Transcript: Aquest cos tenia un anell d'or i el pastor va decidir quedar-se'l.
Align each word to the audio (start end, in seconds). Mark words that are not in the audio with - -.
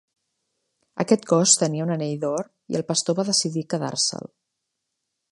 Aquest 1.03 1.25
cos 1.31 1.51
tenia 1.63 1.85
un 1.87 1.91
anell 1.95 2.15
d'or 2.23 2.49
i 2.75 2.79
el 2.79 2.85
pastor 2.87 3.17
va 3.19 3.27
decidir 3.27 3.65
quedar-se'l. 3.75 4.31